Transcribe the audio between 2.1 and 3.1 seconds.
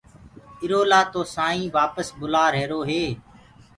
بلآ هيروئي